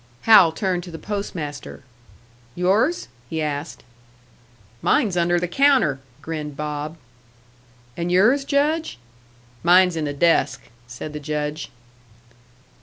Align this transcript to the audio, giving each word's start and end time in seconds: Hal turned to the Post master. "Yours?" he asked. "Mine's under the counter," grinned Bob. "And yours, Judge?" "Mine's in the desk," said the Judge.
Hal 0.23 0.51
turned 0.51 0.81
to 0.85 0.89
the 0.89 0.97
Post 0.97 1.35
master. 1.35 1.83
"Yours?" 2.55 3.07
he 3.29 3.39
asked. 3.39 3.83
"Mine's 4.81 5.15
under 5.15 5.39
the 5.39 5.47
counter," 5.47 5.99
grinned 6.23 6.57
Bob. 6.57 6.97
"And 7.95 8.11
yours, 8.11 8.43
Judge?" 8.43 8.97
"Mine's 9.61 9.95
in 9.95 10.05
the 10.05 10.13
desk," 10.13 10.71
said 10.87 11.13
the 11.13 11.19
Judge. 11.19 11.69